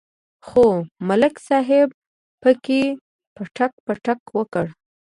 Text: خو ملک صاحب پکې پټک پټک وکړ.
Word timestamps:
خو 0.47 0.63
ملک 1.07 1.35
صاحب 1.47 1.89
پکې 2.41 2.81
پټک 3.35 3.71
پټک 3.85 4.19
وکړ. 4.37 4.65